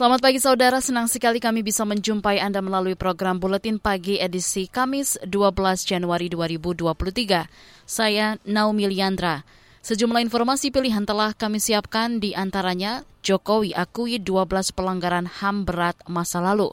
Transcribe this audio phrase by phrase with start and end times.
[0.00, 5.20] Selamat pagi saudara, senang sekali kami bisa menjumpai Anda melalui program Buletin Pagi edisi Kamis
[5.28, 5.52] 12
[5.84, 7.44] Januari 2023.
[7.84, 9.44] Saya Naomi Liandra.
[9.84, 16.40] Sejumlah informasi pilihan telah kami siapkan di antaranya Jokowi akui 12 pelanggaran HAM berat masa
[16.40, 16.72] lalu.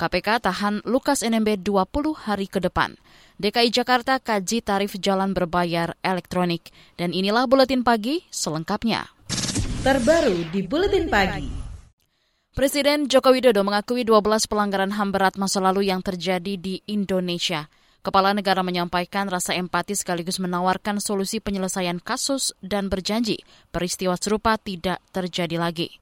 [0.00, 2.96] KPK tahan Lukas NMB 20 hari ke depan.
[3.36, 6.72] DKI Jakarta kaji tarif jalan berbayar elektronik.
[6.96, 9.12] Dan inilah Buletin Pagi selengkapnya.
[9.84, 11.61] Terbaru di Buletin Pagi.
[12.52, 17.72] Presiden Joko Widodo mengakui 12 pelanggaran HAM berat masa lalu yang terjadi di Indonesia.
[18.04, 23.40] Kepala negara menyampaikan rasa empati sekaligus menawarkan solusi penyelesaian kasus dan berjanji
[23.72, 25.96] peristiwa serupa tidak terjadi lagi.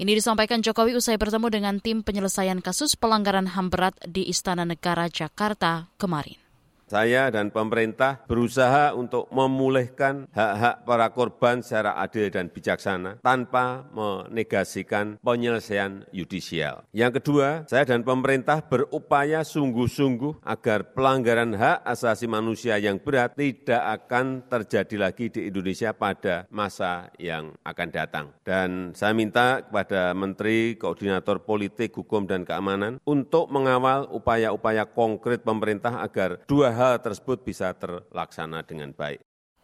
[0.00, 5.04] Ini disampaikan Jokowi usai bertemu dengan tim penyelesaian kasus pelanggaran HAM berat di Istana Negara
[5.12, 6.49] Jakarta kemarin.
[6.90, 15.14] Saya dan pemerintah berusaha untuk memulihkan hak-hak para korban secara adil dan bijaksana tanpa menegasikan
[15.22, 16.82] penyelesaian yudisial.
[16.90, 24.02] Yang kedua, saya dan pemerintah berupaya sungguh-sungguh agar pelanggaran hak asasi manusia yang berat tidak
[24.02, 28.34] akan terjadi lagi di Indonesia pada masa yang akan datang.
[28.42, 36.02] Dan saya minta kepada Menteri Koordinator Politik, Hukum, dan Keamanan untuk mengawal upaya-upaya konkret pemerintah
[36.02, 39.20] agar dua hal tersebut bisa terlaksana dengan baik.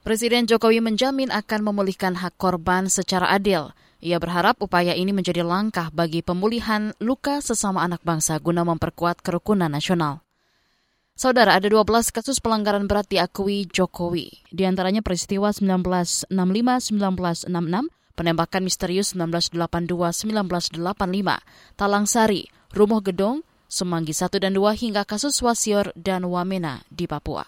[0.07, 3.75] Presiden Jokowi menjamin akan memulihkan hak korban secara adil.
[3.99, 9.67] Ia berharap upaya ini menjadi langkah bagi pemulihan luka sesama anak bangsa guna memperkuat kerukunan
[9.67, 10.23] nasional.
[11.17, 14.45] Saudara, ada 12 kasus pelanggaran berat diakui Jokowi.
[14.53, 15.49] Di antaranya peristiwa
[16.29, 17.49] 1965-1966,
[18.13, 23.41] penembakan misterius 1982-1985, Talang Sari, Rumah Gedong,
[23.77, 27.45] Semanggi 1 dan 2 hingga kasus Wasior dan Wamena di Papua.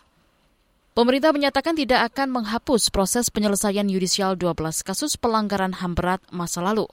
[0.93, 6.84] Pemerintah menyatakan tidak akan menghapus proses penyelesaian yudisial 12 kasus pelanggaran HAM berat masa lalu.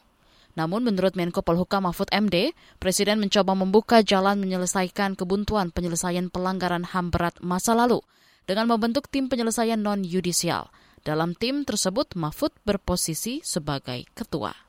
[0.55, 7.11] Namun menurut Menko Polhukam Mahfud MD, Presiden mencoba membuka jalan menyelesaikan kebuntuan penyelesaian pelanggaran HAM
[7.11, 7.99] berat masa lalu
[8.47, 10.71] dengan membentuk tim penyelesaian non-yudisial.
[11.03, 14.64] Dalam tim tersebut, Mahfud berposisi sebagai ketua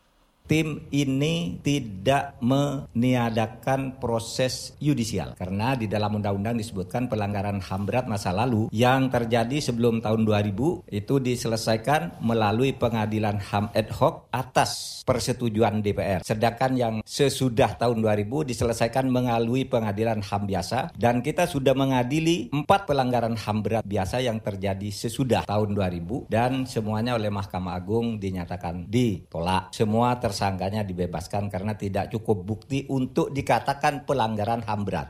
[0.46, 8.30] tim ini tidak meniadakan proses yudisial karena di dalam undang-undang disebutkan pelanggaran HAM berat masa
[8.30, 15.82] lalu yang terjadi sebelum tahun 2000 itu diselesaikan melalui pengadilan HAM ad hoc atas persetujuan
[15.82, 16.22] DPR.
[16.22, 22.86] Sedangkan yang sesudah tahun 2000 diselesaikan melalui pengadilan HAM biasa dan kita sudah mengadili empat
[22.86, 28.86] pelanggaran HAM berat biasa yang terjadi sesudah tahun 2000 dan semuanya oleh Mahkamah Agung dinyatakan
[28.86, 29.74] ditolak.
[29.74, 35.08] Semua ter tersangkanya dibebaskan karena tidak cukup bukti untuk dikatakan pelanggaran HAM berat.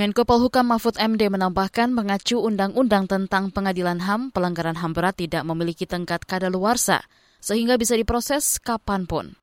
[0.00, 5.84] Menko Polhukam Mahfud MD menambahkan mengacu undang-undang tentang pengadilan HAM, pelanggaran HAM berat tidak memiliki
[5.84, 7.04] tengkat kadaluarsa,
[7.36, 9.36] sehingga bisa diproses kapan pun.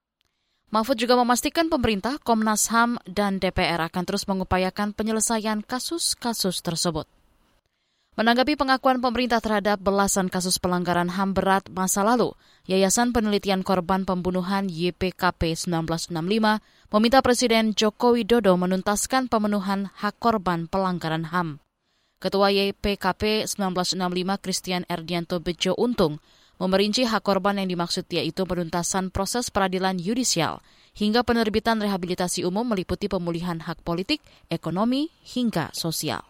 [0.74, 7.06] Mahfud juga memastikan pemerintah, Komnas HAM, dan DPR akan terus mengupayakan penyelesaian kasus-kasus tersebut.
[8.18, 12.34] Menanggapi pengakuan pemerintah terhadap belasan kasus pelanggaran HAM berat masa lalu,
[12.66, 16.18] Yayasan Penelitian Korban Pembunuhan YPKP 1965
[16.98, 21.62] meminta Presiden Joko Widodo menuntaskan pemenuhan hak korban pelanggaran HAM.
[22.18, 24.10] Ketua YPKP 1965
[24.42, 26.18] Christian Erdianto Bejo Untung
[26.58, 30.66] memerinci hak korban yang dimaksud yaitu penuntasan proses peradilan yudisial
[30.98, 36.26] hingga penerbitan rehabilitasi umum meliputi pemulihan hak politik, ekonomi, hingga sosial.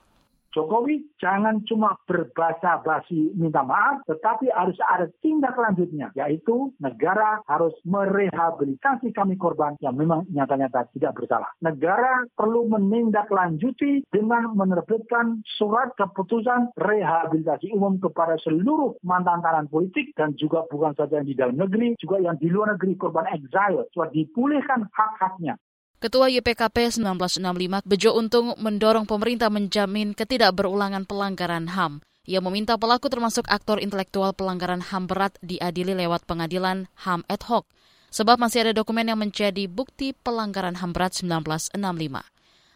[0.58, 7.78] Jokowi jangan cuma berbahasa basi minta maaf, tetapi harus ada tindak lanjutnya, yaitu negara harus
[7.86, 11.54] merehabilitasi kami korban yang memang nyata-nyata tidak bersalah.
[11.62, 20.34] Negara perlu menindaklanjuti dengan menerbitkan surat keputusan rehabilitasi umum kepada seluruh mantan tahanan politik dan
[20.42, 24.10] juga bukan saja yang di dalam negeri, juga yang di luar negeri korban exile, supaya
[24.10, 25.54] dipulihkan hak-haknya.
[25.98, 32.06] Ketua YPKP 1965 Bejo Untung mendorong pemerintah menjamin ketidakberulangan pelanggaran HAM.
[32.30, 37.66] Ia meminta pelaku termasuk aktor intelektual pelanggaran HAM berat diadili lewat pengadilan HAM ad hoc,
[38.14, 41.82] sebab masih ada dokumen yang menjadi bukti pelanggaran HAM berat 1965.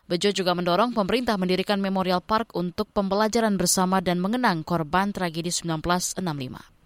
[0.09, 6.80] Bejo juga mendorong pemerintah mendirikan Memorial Park untuk pembelajaran bersama dan mengenang korban tragedi 1965.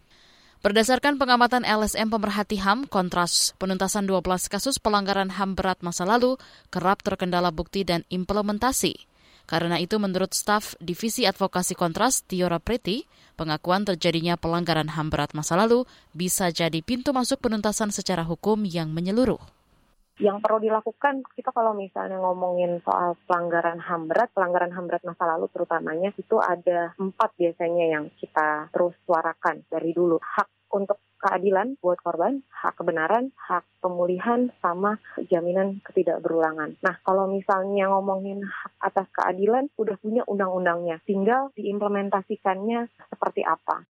[0.65, 6.41] Berdasarkan pengamatan LSM pemerhati HAM, kontras penuntasan 12 kasus pelanggaran HAM berat masa lalu
[6.73, 8.97] kerap terkendala bukti dan implementasi.
[9.45, 13.05] Karena itu menurut staf Divisi Advokasi Kontras Tiora Preti,
[13.37, 15.85] pengakuan terjadinya pelanggaran HAM berat masa lalu
[16.17, 19.54] bisa jadi pintu masuk penuntasan secara hukum yang menyeluruh
[20.15, 25.27] yang perlu dilakukan kita kalau misalnya ngomongin soal pelanggaran HAM berat, pelanggaran HAM berat masa
[25.27, 30.15] lalu terutamanya itu ada empat biasanya yang kita terus suarakan dari dulu.
[30.23, 34.99] Hak untuk keadilan buat korban, hak kebenaran, hak pemulihan, sama
[35.31, 36.77] jaminan ketidakberulangan.
[36.83, 43.87] Nah, kalau misalnya ngomongin hak atas keadilan, udah punya undang-undangnya, tinggal diimplementasikannya seperti apa.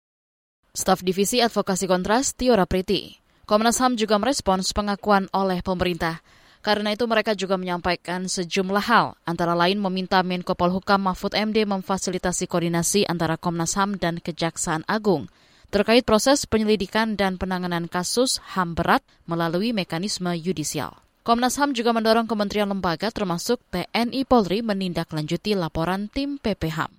[0.74, 3.29] Staf Divisi Advokasi Kontras, Tiora Priti.
[3.50, 6.22] Komnas HAM juga merespons pengakuan oleh pemerintah.
[6.62, 12.46] Karena itu mereka juga menyampaikan sejumlah hal, antara lain meminta Menko Polhukam Mahfud MD memfasilitasi
[12.46, 15.26] koordinasi antara Komnas HAM dan Kejaksaan Agung
[15.74, 21.02] terkait proses penyelidikan dan penanganan kasus HAM berat melalui mekanisme yudisial.
[21.26, 26.94] Komnas HAM juga mendorong kementerian lembaga termasuk TNI Polri menindaklanjuti laporan tim PPHAM.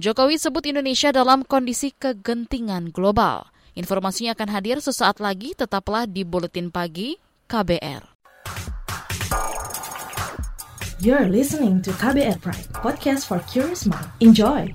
[0.00, 3.51] Jokowi sebut Indonesia dalam kondisi kegentingan global.
[3.72, 7.16] Informasinya akan hadir sesaat lagi, tetaplah di Buletin Pagi
[7.48, 8.04] KBR.
[11.02, 14.06] You're listening to KBR Pride, podcast for curious mind.
[14.22, 14.70] Enjoy!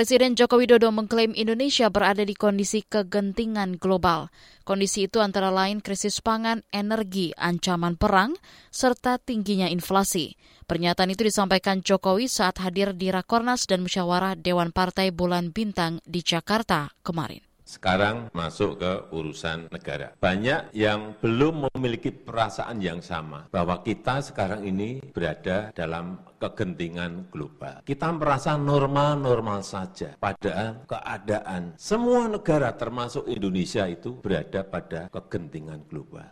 [0.00, 4.32] Presiden Joko Widodo mengklaim Indonesia berada di kondisi kegentingan global.
[4.64, 8.32] Kondisi itu antara lain krisis pangan, energi, ancaman perang,
[8.72, 10.40] serta tingginya inflasi.
[10.64, 16.24] Pernyataan itu disampaikan Jokowi saat hadir di Rakornas dan Musyawarah Dewan Partai Bulan Bintang di
[16.24, 17.49] Jakarta kemarin.
[17.70, 20.10] Sekarang masuk ke urusan negara.
[20.18, 27.86] Banyak yang belum memiliki perasaan yang sama bahwa kita sekarang ini berada dalam kegentingan global.
[27.86, 30.18] Kita merasa normal-normal saja.
[30.18, 36.26] Padahal keadaan semua negara termasuk Indonesia itu berada pada kegentingan global.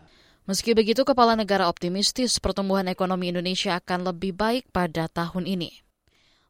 [0.49, 5.87] Meski begitu, Kepala Negara optimistis pertumbuhan ekonomi Indonesia akan lebih baik pada tahun ini.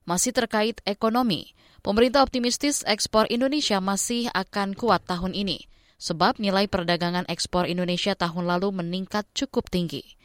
[0.09, 1.53] Masih terkait ekonomi,
[1.85, 5.69] pemerintah optimistis ekspor Indonesia masih akan kuat tahun ini,
[6.01, 10.17] sebab nilai perdagangan ekspor Indonesia tahun lalu meningkat cukup tinggi.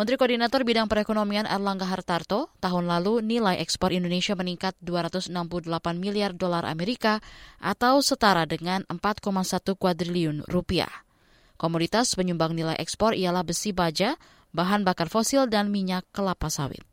[0.00, 5.28] Menteri Koordinator Bidang Perekonomian Erlangga Hartarto, tahun lalu nilai ekspor Indonesia meningkat 268
[6.00, 7.20] miliar dolar Amerika
[7.60, 11.04] atau setara dengan 4,1 kuadriliun rupiah.
[11.60, 14.16] Komoditas penyumbang nilai ekspor ialah besi baja,
[14.56, 16.89] bahan bakar fosil, dan minyak kelapa sawit.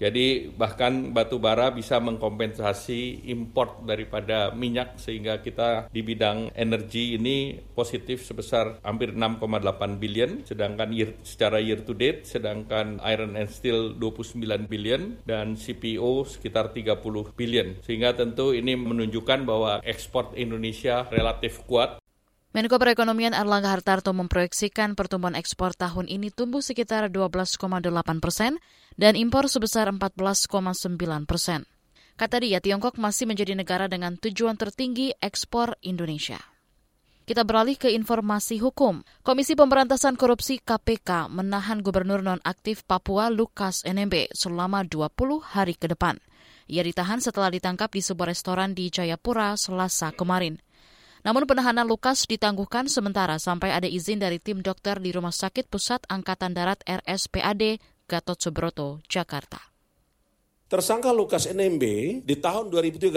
[0.00, 7.60] Jadi bahkan batu bara bisa mengkompensasi import daripada minyak sehingga kita di bidang energi ini
[7.76, 13.92] positif sebesar hampir 6,8 billion sedangkan year, secara year to date sedangkan iron and steel
[13.92, 14.40] 29
[14.72, 17.76] billion dan CPO sekitar 30 billion.
[17.84, 22.00] Sehingga tentu ini menunjukkan bahwa ekspor Indonesia relatif kuat
[22.50, 27.62] Menko Perekonomian Erlangga Hartarto memproyeksikan pertumbuhan ekspor tahun ini tumbuh sekitar 12,8
[28.18, 28.58] persen
[28.98, 31.62] dan impor sebesar 14,9 persen.
[32.18, 36.42] Kata dia, Tiongkok masih menjadi negara dengan tujuan tertinggi ekspor Indonesia.
[37.22, 39.06] Kita beralih ke informasi hukum.
[39.22, 46.18] Komisi Pemberantasan Korupsi KPK menahan Gubernur nonaktif Papua Lukas NMB selama 20 hari ke depan.
[46.66, 50.58] Ia ditahan setelah ditangkap di sebuah restoran di Jayapura Selasa kemarin.
[51.20, 56.08] Namun penahanan Lukas ditangguhkan sementara sampai ada izin dari tim dokter di Rumah Sakit Pusat
[56.08, 57.76] Angkatan Darat RSPAD
[58.08, 59.70] Gatot Subroto, Jakarta.
[60.70, 61.82] Tersangka Lukas NMB
[62.22, 63.10] di tahun 2013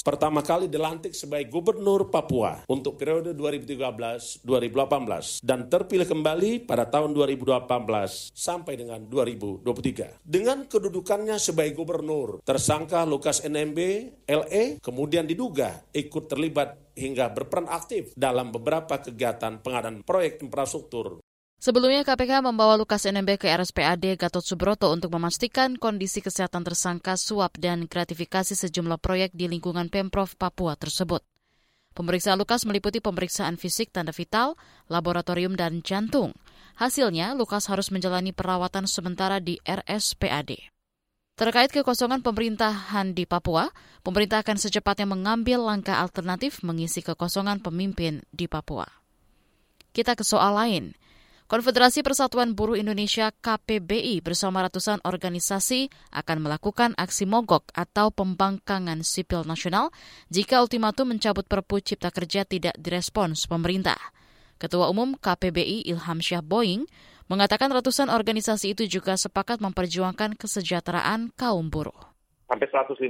[0.00, 8.32] pertama kali dilantik sebagai gubernur Papua untuk periode 2013-2018 dan terpilih kembali pada tahun 2018
[8.32, 10.24] sampai dengan 2023.
[10.24, 13.78] Dengan kedudukannya sebagai gubernur, tersangka Lukas NMB
[14.24, 21.20] LE kemudian diduga ikut terlibat hingga berperan aktif dalam beberapa kegiatan pengadaan proyek infrastruktur
[21.56, 27.56] Sebelumnya KPK membawa Lukas NMB ke RSPAD Gatot Subroto untuk memastikan kondisi kesehatan tersangka suap
[27.56, 31.24] dan gratifikasi sejumlah proyek di lingkungan Pemprov Papua tersebut.
[31.96, 34.52] Pemeriksaan Lukas meliputi pemeriksaan fisik tanda vital,
[34.92, 36.36] laboratorium, dan jantung.
[36.76, 40.60] Hasilnya, Lukas harus menjalani perawatan sementara di RSPAD.
[41.40, 43.72] Terkait kekosongan pemerintahan di Papua,
[44.04, 48.84] pemerintah akan secepatnya mengambil langkah alternatif mengisi kekosongan pemimpin di Papua.
[49.96, 50.92] Kita ke soal lain.
[51.46, 59.46] Konfederasi Persatuan Buruh Indonesia KPBI bersama ratusan organisasi akan melakukan aksi mogok atau pembangkangan sipil
[59.46, 59.94] nasional
[60.26, 63.94] jika ultimatum mencabut Perpu Cipta Kerja tidak direspons pemerintah.
[64.58, 66.90] Ketua Umum KPBI Ilham Syah Boeing
[67.30, 72.15] mengatakan ratusan organisasi itu juga sepakat memperjuangkan kesejahteraan kaum buruh
[72.46, 73.02] sampai 150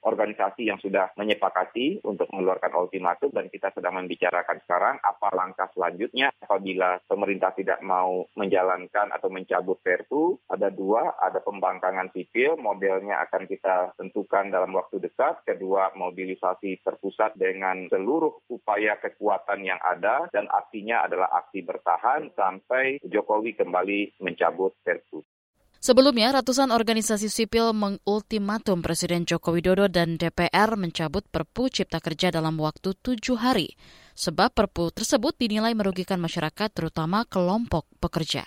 [0.00, 6.32] organisasi yang sudah menyepakati untuk mengeluarkan ultimatum dan kita sedang membicarakan sekarang apa langkah selanjutnya
[6.40, 10.40] apabila pemerintah tidak mau menjalankan atau mencabut Perpu.
[10.48, 15.44] Ada dua, ada pembangkangan sipil, modelnya akan kita tentukan dalam waktu dekat.
[15.44, 23.00] Kedua, mobilisasi terpusat dengan seluruh upaya kekuatan yang ada dan artinya adalah aksi bertahan sampai
[23.04, 25.37] Jokowi kembali mencabut Perpu.
[25.78, 32.58] Sebelumnya, ratusan organisasi sipil mengultimatum Presiden Joko Widodo dan DPR mencabut Perpu Cipta Kerja dalam
[32.58, 33.78] waktu tujuh hari,
[34.18, 38.42] sebab Perpu tersebut dinilai merugikan masyarakat, terutama kelompok pekerja.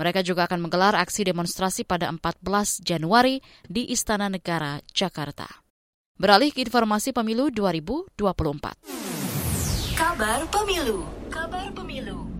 [0.00, 5.44] Mereka juga akan menggelar aksi demonstrasi pada 14 Januari di Istana Negara, Jakarta.
[6.16, 8.16] Beralih ke informasi pemilu 2024.
[9.92, 12.31] Kabar Pemilu Kabar Pemilu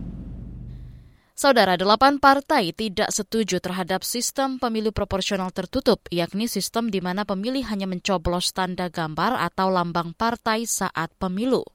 [1.43, 7.67] Saudara, delapan partai tidak setuju terhadap sistem pemilu proporsional tertutup, yakni sistem di mana pemilih
[7.67, 11.67] hanya mencoblos tanda gambar atau lambang partai saat pemilu.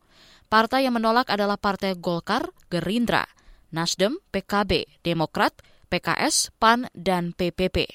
[0.48, 3.28] Partai yang menolak adalah Partai Golkar, Gerindra,
[3.68, 5.52] Nasdem, PKB, Demokrat,
[5.92, 7.92] PKS, PAN, dan PPP.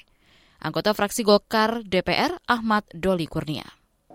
[0.62, 3.66] Anggota fraksi Golkar DPR Ahmad Doli Kurnia.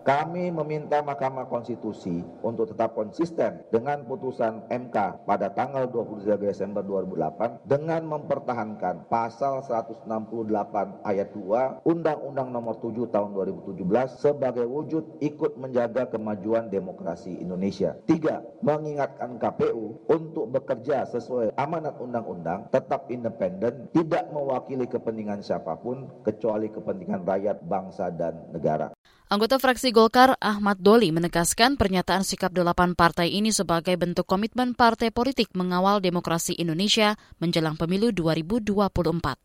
[0.10, 7.70] Kami meminta Mahkamah Konstitusi untuk tetap konsisten dengan putusan MK pada tanggal 23 Desember 2008
[7.70, 10.10] dengan mempertahankan pasal 168
[11.06, 13.86] ayat 2 Undang-Undang Nomor 7 Tahun 2017
[14.18, 17.94] sebagai wujud ikut menjaga kemajuan demokrasi Indonesia.
[18.10, 26.10] Tiga, mengingatkan KPU untuk bekerja sesuai amanat undang-undang, tetap independen, tidak mewakili kepentingan siapa pun
[26.26, 28.90] kecuali kepentingan rakyat, bangsa, dan negara.
[29.30, 35.14] Anggota fraksi Golkar Ahmad Doli menegaskan pernyataan sikap delapan partai ini sebagai bentuk komitmen partai
[35.14, 39.38] politik mengawal demokrasi Indonesia menjelang pemilu 2024.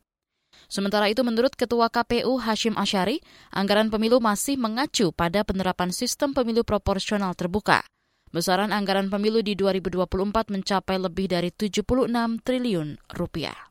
[0.72, 3.20] Sementara itu menurut Ketua KPU Hashim Asyari,
[3.52, 7.84] anggaran pemilu masih mengacu pada penerapan sistem pemilu proporsional terbuka.
[8.32, 12.08] Besaran anggaran pemilu di 2024 mencapai lebih dari 76
[12.40, 13.68] triliun rupiah.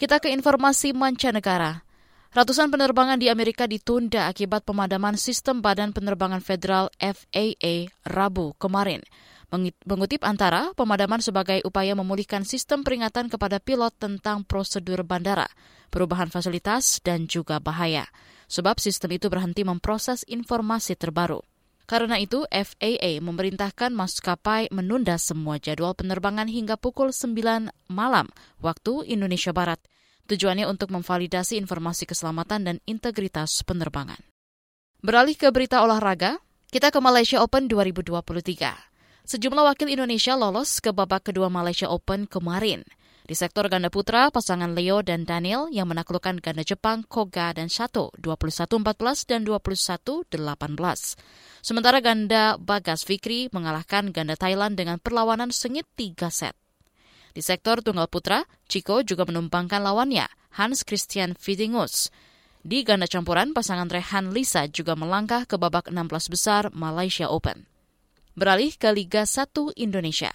[0.00, 1.87] Kita ke informasi mancanegara.
[2.28, 9.00] Ratusan penerbangan di Amerika ditunda akibat pemadaman sistem Badan Penerbangan Federal FAA Rabu kemarin.
[9.88, 15.48] Mengutip antara, pemadaman sebagai upaya memulihkan sistem peringatan kepada pilot tentang prosedur bandara,
[15.88, 18.04] perubahan fasilitas, dan juga bahaya.
[18.52, 21.40] Sebab sistem itu berhenti memproses informasi terbaru.
[21.88, 28.28] Karena itu, FAA memerintahkan maskapai menunda semua jadwal penerbangan hingga pukul 9 malam
[28.60, 29.80] waktu Indonesia Barat–
[30.28, 34.20] Tujuannya untuk memvalidasi informasi keselamatan dan integritas penerbangan.
[35.00, 36.36] Beralih ke berita olahraga,
[36.68, 39.24] kita ke Malaysia Open 2023.
[39.24, 42.84] Sejumlah wakil Indonesia lolos ke babak kedua Malaysia Open kemarin.
[43.28, 48.08] Di sektor ganda putra, pasangan Leo dan Daniel yang menaklukkan ganda Jepang Koga dan Sato
[48.20, 50.28] 21-14 dan 21-18.
[51.60, 56.56] Sementara ganda Bagas Fikri mengalahkan ganda Thailand dengan perlawanan sengit 3 set.
[57.32, 62.08] Di sektor tunggal putra, Chico juga menumpangkan lawannya, Hans Christian Fidingus.
[62.64, 67.64] Di ganda campuran, pasangan Rehan Lisa juga melangkah ke babak 16 besar Malaysia Open.
[68.34, 70.34] Beralih ke Liga 1 Indonesia.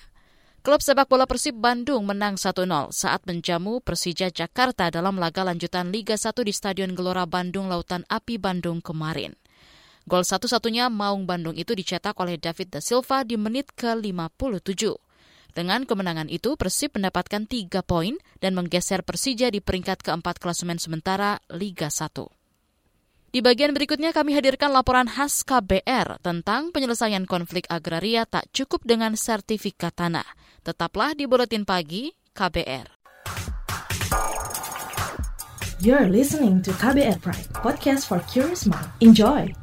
[0.64, 2.64] Klub sepak bola Persib Bandung menang 1-0
[2.96, 8.40] saat menjamu Persija Jakarta dalam laga lanjutan Liga 1 di Stadion Gelora Bandung Lautan Api
[8.40, 9.36] Bandung kemarin.
[10.08, 15.03] Gol satu-satunya Maung Bandung itu dicetak oleh David Da Silva di menit ke-57.
[15.54, 21.38] Dengan kemenangan itu, Persib mendapatkan tiga poin dan menggeser Persija di peringkat keempat klasemen sementara
[21.54, 22.10] Liga 1.
[23.34, 29.18] Di bagian berikutnya kami hadirkan laporan khas KBR tentang penyelesaian konflik agraria tak cukup dengan
[29.18, 30.26] sertifikat tanah.
[30.62, 32.94] Tetaplah di Buletin Pagi KBR.
[35.82, 38.88] You're listening to KBR Pride, podcast for curious mind.
[39.02, 39.63] Enjoy!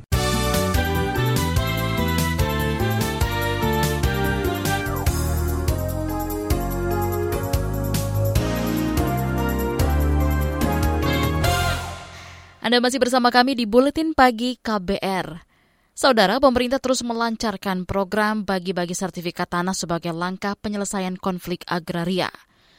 [12.71, 15.43] Anda masih bersama kami di Buletin Pagi KBR.
[15.91, 22.31] Saudara, pemerintah terus melancarkan program bagi-bagi sertifikat tanah sebagai langkah penyelesaian konflik agraria.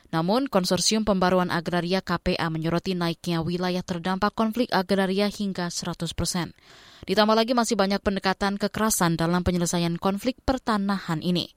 [0.08, 6.56] Namun, Konsorsium Pembaruan Agraria KPA menyoroti naiknya wilayah terdampak konflik agraria hingga 100 persen.
[7.04, 11.52] Ditambah lagi masih banyak pendekatan kekerasan dalam penyelesaian konflik pertanahan ini.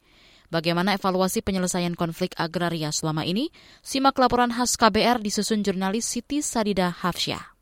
[0.52, 3.48] Bagaimana evaluasi penyelesaian konflik agraria selama ini?
[3.80, 7.55] Simak laporan khas KBR disusun jurnalis Siti Sadida Hafsyah.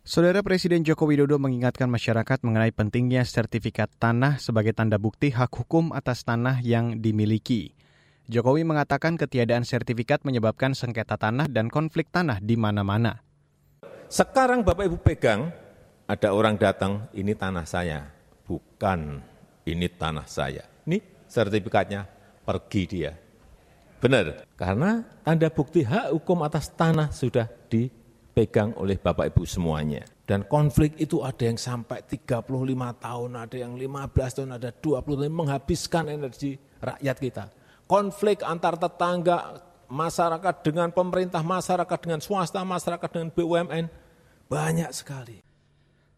[0.00, 5.92] Saudara Presiden Joko Widodo mengingatkan masyarakat mengenai pentingnya sertifikat tanah sebagai tanda bukti hak hukum
[5.92, 7.76] atas tanah yang dimiliki.
[8.24, 13.20] Jokowi mengatakan ketiadaan sertifikat menyebabkan sengketa tanah dan konflik tanah di mana-mana.
[14.08, 15.52] Sekarang Bapak Ibu pegang,
[16.08, 18.08] ada orang datang, ini tanah saya.
[18.48, 19.20] Bukan,
[19.68, 20.64] ini tanah saya.
[20.88, 22.08] Ini sertifikatnya,
[22.48, 23.12] pergi dia.
[24.00, 27.99] Benar, karena tanda bukti hak hukum atas tanah sudah di
[28.40, 30.00] dipegang oleh Bapak Ibu semuanya.
[30.24, 32.48] Dan konflik itu ada yang sampai 35
[32.96, 37.44] tahun, ada yang 15 tahun, ada 20 tahun, menghabiskan energi rakyat kita.
[37.84, 39.60] Konflik antar tetangga,
[39.92, 43.84] masyarakat dengan pemerintah, masyarakat dengan swasta, masyarakat dengan BUMN,
[44.48, 45.44] banyak sekali.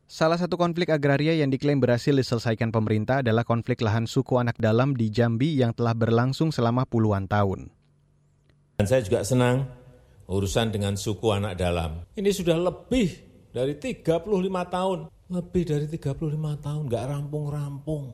[0.06, 4.92] Salah satu konflik agraria yang diklaim berhasil diselesaikan pemerintah adalah konflik lahan suku anak dalam
[4.92, 7.72] di Jambi yang telah berlangsung selama puluhan tahun.
[8.76, 9.81] Dan saya juga senang
[10.32, 12.08] urusan dengan suku anak dalam.
[12.16, 13.12] Ini sudah lebih
[13.52, 14.24] dari 35
[14.72, 14.98] tahun.
[15.32, 18.12] Lebih dari 35 tahun, nggak rampung-rampung.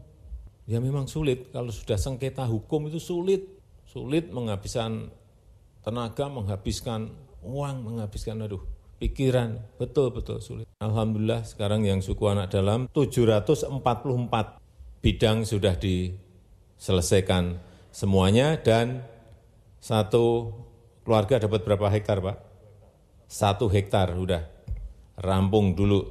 [0.68, 3.46] Ya memang sulit, kalau sudah sengketa hukum itu sulit.
[3.88, 5.08] Sulit menghabiskan
[5.80, 7.08] tenaga, menghabiskan
[7.40, 8.60] uang, menghabiskan aduh
[9.00, 9.56] pikiran.
[9.80, 10.66] Betul-betul sulit.
[10.82, 13.81] Alhamdulillah sekarang yang suku anak dalam 744
[15.00, 17.59] bidang sudah diselesaikan
[17.94, 19.07] semuanya dan
[19.81, 20.52] satu
[21.09, 22.37] keluarga dapat berapa hektar, Pak?
[23.25, 24.44] Satu hektar, udah
[25.16, 26.05] rampung dulu.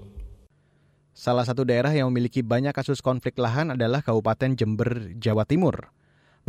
[1.13, 5.93] Salah satu daerah yang memiliki banyak kasus konflik lahan adalah Kabupaten Jember, Jawa Timur.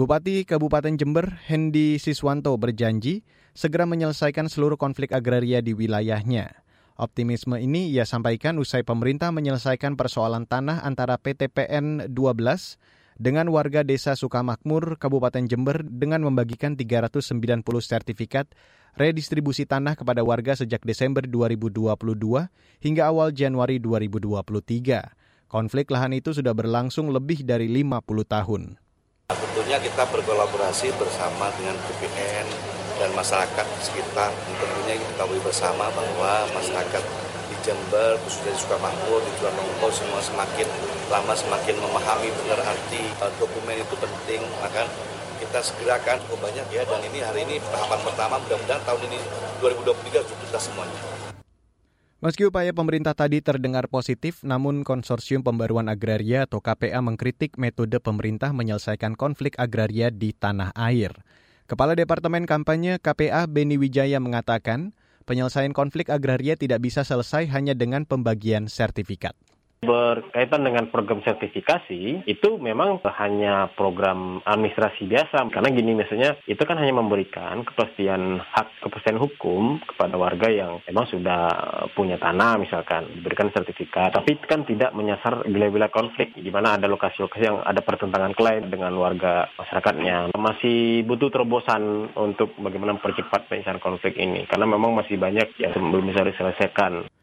[0.00, 3.20] Bupati Kabupaten Jember, Hendi Siswanto berjanji
[3.52, 6.64] segera menyelesaikan seluruh konflik agraria di wilayahnya.
[6.96, 12.16] Optimisme ini ia sampaikan usai pemerintah menyelesaikan persoalan tanah antara PTPN 12
[13.18, 17.34] dengan warga Desa Sukamakmur, Kabupaten Jember dengan membagikan 390
[17.82, 18.46] sertifikat
[18.94, 21.98] redistribusi tanah kepada warga sejak Desember 2022
[22.78, 25.50] hingga awal Januari 2023.
[25.50, 28.62] Konflik lahan itu sudah berlangsung lebih dari 50 tahun.
[29.28, 32.46] Tentunya kita berkolaborasi bersama dengan BPN
[33.02, 34.30] dan masyarakat sekitar.
[34.62, 37.27] Tentunya kita ketahui bersama bahwa masyarakat
[37.64, 40.68] Jember, khususnya di Sukamakmur, di Curanmongko semua semakin
[41.08, 44.84] lama semakin memahami benar arti uh, dokumen itu penting, maka
[45.38, 49.18] kita segerakan cukup banyak ya dan ini hari ini tahapan pertama mudah-mudahan tahun ini
[49.64, 50.98] 2023 sudah semuanya.
[52.18, 58.50] Meski upaya pemerintah tadi terdengar positif, namun Konsorsium Pembaruan Agraria atau KPA mengkritik metode pemerintah
[58.50, 61.14] menyelesaikan konflik agraria di tanah air.
[61.70, 68.08] Kepala Departemen Kampanye KPA Beni Wijaya mengatakan, penyelesaian konflik agraria tidak bisa selesai hanya dengan
[68.08, 69.36] pembagian sertifikat
[69.78, 75.46] berkaitan dengan program sertifikasi itu memang hanya program administrasi biasa.
[75.54, 81.06] Karena gini misalnya itu kan hanya memberikan kepastian hak kepastian hukum kepada warga yang memang
[81.06, 81.42] sudah
[81.94, 84.14] punya tanah misalkan diberikan sertifikat.
[84.14, 88.94] Tapi kan tidak menyasar wilayah-wilayah konflik di mana ada lokasi-lokasi yang ada pertentangan klaim dengan
[88.98, 90.34] warga masyarakatnya.
[90.34, 94.44] Masih butuh terobosan untuk bagaimana mempercepat penyelesaian konflik ini.
[94.50, 97.17] Karena memang masih banyak yang belum bisa diselesaikan.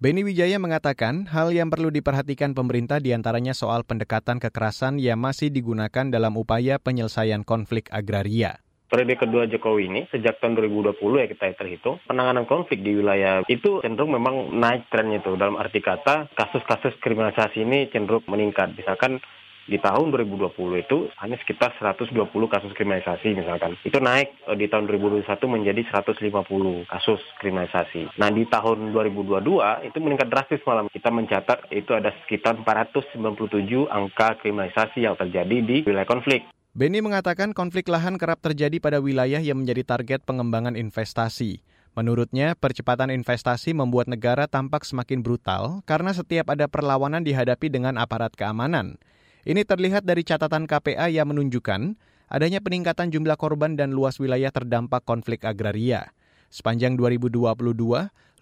[0.00, 5.52] Beni Wijaya mengatakan hal yang perlu diperhatikan pemerintah di antaranya soal pendekatan kekerasan yang masih
[5.52, 8.64] digunakan dalam upaya penyelesaian konflik agraria.
[8.88, 13.84] Periode kedua Jokowi ini sejak tahun 2020 ya kita terhitung penanganan konflik di wilayah itu
[13.84, 15.36] cenderung memang naik trennya itu.
[15.36, 18.72] Dalam arti kata kasus-kasus kriminalisasi ini cenderung meningkat.
[18.80, 19.20] Misalkan
[19.66, 22.14] di tahun 2020 itu hanya sekitar 120
[22.48, 23.76] kasus kriminalisasi misalkan.
[23.84, 28.16] Itu naik eh, di tahun 2021 menjadi 150 kasus kriminalisasi.
[28.16, 30.88] Nah di tahun 2022 itu meningkat drastis malam.
[30.88, 36.46] Kita mencatat itu ada sekitar 497 angka kriminalisasi yang terjadi di wilayah konflik.
[36.70, 41.66] Beni mengatakan konflik lahan kerap terjadi pada wilayah yang menjadi target pengembangan investasi.
[41.98, 48.30] Menurutnya, percepatan investasi membuat negara tampak semakin brutal karena setiap ada perlawanan dihadapi dengan aparat
[48.38, 49.02] keamanan.
[49.40, 51.96] Ini terlihat dari catatan KPA yang menunjukkan
[52.28, 56.12] adanya peningkatan jumlah korban dan luas wilayah terdampak konflik agraria.
[56.52, 57.56] Sepanjang 2022,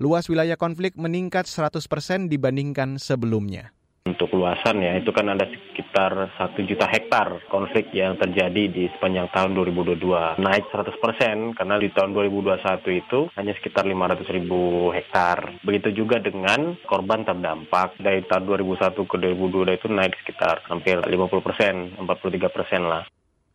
[0.03, 3.71] luas wilayah konflik meningkat 100% dibandingkan sebelumnya.
[4.09, 9.29] Untuk luasan ya, itu kan ada sekitar 1 juta hektar konflik yang terjadi di sepanjang
[9.37, 10.41] tahun 2022.
[10.41, 15.61] Naik 100% karena di tahun 2021 itu hanya sekitar 500 ribu hektar.
[15.61, 18.01] Begitu juga dengan korban terdampak.
[18.01, 23.05] Dari tahun 2001 ke 2022 itu naik sekitar hampir 50%, 43% lah.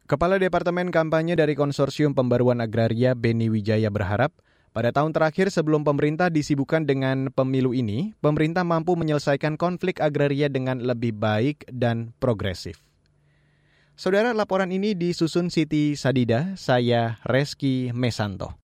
[0.06, 4.36] Kepala Departemen Kampanye dari Konsorsium Pembaruan Agraria Beni Wijaya berharap
[4.74, 10.82] pada tahun terakhir sebelum pemerintah disibukkan dengan pemilu ini, pemerintah mampu menyelesaikan konflik agraria dengan
[10.82, 12.82] lebih baik dan progresif.
[13.94, 18.58] Saudara, laporan ini disusun Siti Sadida, saya Reski Mesanto.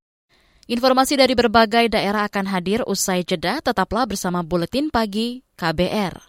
[0.65, 6.28] Informasi dari berbagai daerah akan hadir usai jeda, tetaplah bersama Buletin Pagi KBR.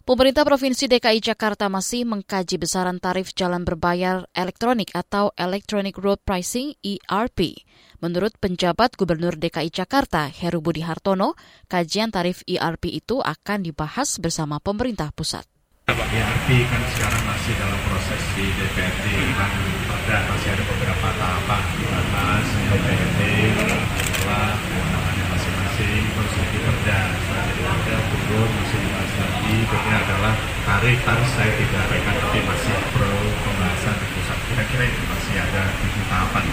[0.00, 6.72] Pemerintah Provinsi DKI Jakarta masih mengkaji besaran tarif jalan berbayar elektronik atau Electronic Road Pricing
[6.80, 7.60] ERP.
[8.00, 11.36] Menurut penjabat Gubernur DKI Jakarta, Heru Budi Hartono,
[11.68, 15.44] kajian tarif ERP itu akan dibahas bersama pemerintah pusat.
[15.90, 19.06] ERP kan sekarang masih dalam proses di DPRD,
[20.08, 23.20] dan masih ada beberapa tahapan dibahas DPRD,
[24.16, 28.50] setelah kewenangannya masing-masing, terus di perda, jadi ada turun,
[29.50, 33.10] ini adalah tarif tarif saya tidak rekan tapi masih pro
[33.42, 36.44] pembahasan di pusat kira-kira itu masih ada tujuh tahapan.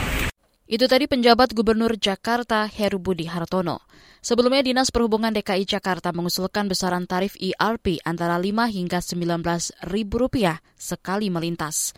[0.68, 3.88] Itu tadi penjabat Gubernur Jakarta Heru Budi Hartono.
[4.20, 10.60] Sebelumnya Dinas Perhubungan DKI Jakarta mengusulkan besaran tarif ERP antara 5 hingga 19 ribu rupiah
[10.76, 11.96] sekali melintas.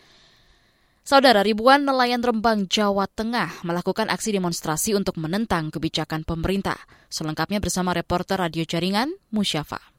[1.01, 6.77] Saudara ribuan nelayan Rembang, Jawa Tengah melakukan aksi demonstrasi untuk menentang kebijakan pemerintah.
[7.09, 9.98] Selengkapnya bersama reporter radio jaringan Musyafa.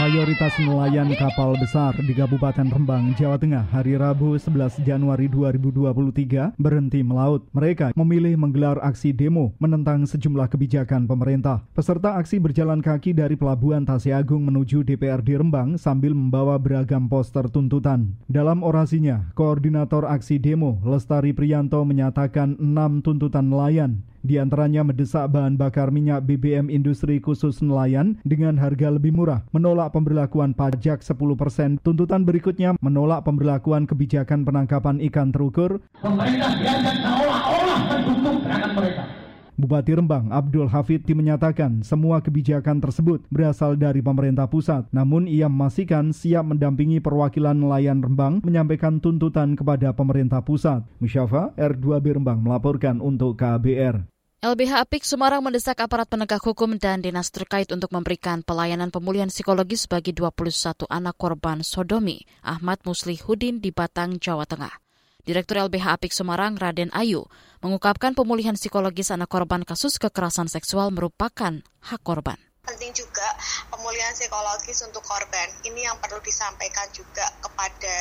[0.00, 7.04] Mayoritas nelayan kapal besar di Kabupaten Rembang, Jawa Tengah hari Rabu 11 Januari 2023 berhenti
[7.04, 7.44] melaut.
[7.52, 11.68] Mereka memilih menggelar aksi demo menentang sejumlah kebijakan pemerintah.
[11.76, 18.16] Peserta aksi berjalan kaki dari Pelabuhan Agung menuju DPRD Rembang sambil membawa beragam poster tuntutan.
[18.24, 25.56] Dalam orasinya, Koordinator aksi demo Lestari Priyanto menyatakan enam tuntutan nelayan di antaranya mendesak bahan
[25.56, 31.80] bakar minyak BBM industri khusus nelayan dengan harga lebih murah, menolak pemberlakuan pajak 10%.
[31.80, 35.80] Tuntutan berikutnya menolak pemberlakuan kebijakan penangkapan ikan terukur.
[36.00, 39.19] Pemerintah dianggap seolah-olah mendukung gerakan mereka.
[39.60, 44.88] Bupati Rembang Abdul Hafid menyatakan semua kebijakan tersebut berasal dari pemerintah pusat.
[44.90, 50.80] Namun ia memastikan siap mendampingi perwakilan nelayan Rembang menyampaikan tuntutan kepada pemerintah pusat.
[50.98, 54.08] Musyafa R2B Rembang melaporkan untuk KBR.
[54.40, 59.84] LBH Apik Semarang mendesak aparat penegak hukum dan dinas terkait untuk memberikan pelayanan pemulihan psikologis
[59.84, 64.89] bagi 21 anak korban sodomi Ahmad Muslihudin di Batang, Jawa Tengah.
[65.24, 67.28] Direktur LBH Apik Semarang Raden Ayu
[67.60, 72.40] mengungkapkan pemulihan psikologis anak korban kasus kekerasan seksual merupakan hak korban.
[72.64, 73.28] Penting juga
[73.72, 75.48] pemulihan psikologis untuk korban.
[75.64, 77.94] Ini yang perlu disampaikan juga kepada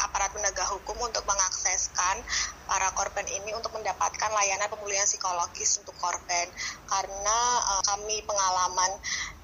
[0.00, 2.22] aparat penegak hukum untuk mengakseskan
[2.64, 6.46] para korban ini untuk mendapatkan layanan pemulihan psikologis untuk korban
[6.88, 8.90] karena uh, kami pengalaman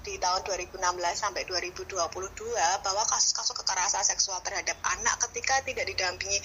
[0.00, 0.80] di tahun 2016
[1.12, 1.92] sampai 2022
[2.80, 6.40] bahwa kasus-kasus kekerasan seksual terhadap anak ketika tidak didampingi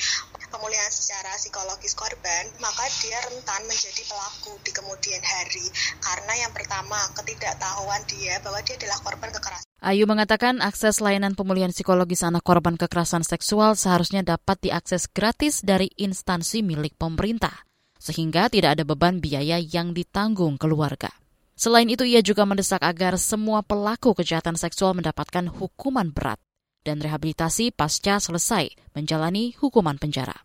[0.52, 5.68] pemulihan secara psikologis korban, maka dia rentan menjadi pelaku di kemudian hari
[6.04, 9.75] karena yang pertama ketidaktahuan dia bahwa dia adalah korban kekerasan.
[9.84, 15.92] Ayu mengatakan akses layanan pemulihan psikologis anak korban kekerasan seksual seharusnya dapat diakses gratis dari
[16.00, 17.68] instansi milik pemerintah,
[18.00, 21.12] sehingga tidak ada beban biaya yang ditanggung keluarga.
[21.56, 26.40] Selain itu, ia juga mendesak agar semua pelaku kejahatan seksual mendapatkan hukuman berat
[26.86, 30.45] dan rehabilitasi pasca selesai menjalani hukuman penjara.